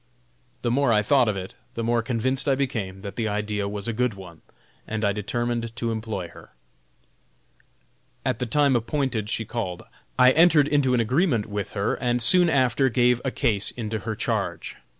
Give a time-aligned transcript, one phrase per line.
[0.63, 3.87] The more I thought of it, the more convinced I became that the idea was
[3.87, 4.41] a good one,
[4.87, 6.53] and I determined to employ her.
[8.25, 9.83] At the time appointed she called.
[10.17, 14.15] I entered into an agreement with her, and soon after gave a case into her
[14.15, 14.75] charge.